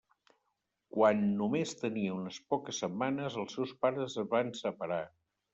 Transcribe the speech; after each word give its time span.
Quan 0.95 1.21
només 1.41 1.75
tenia 1.83 2.15
unes 2.15 2.41
poques 2.55 2.81
setmanes, 2.85 3.39
els 3.45 3.55
seus 3.59 3.77
pares 3.85 4.17
es 4.23 4.29
van 4.37 4.55
separar. 4.65 5.03